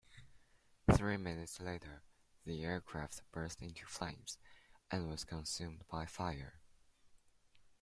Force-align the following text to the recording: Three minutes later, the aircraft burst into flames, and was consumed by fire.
Three 0.91 1.17
minutes 1.17 1.59
later, 1.59 2.01
the 2.43 2.63
aircraft 2.63 3.21
burst 3.31 3.61
into 3.61 3.85
flames, 3.85 4.39
and 4.89 5.07
was 5.11 5.23
consumed 5.23 5.83
by 5.91 6.07
fire. 6.07 6.55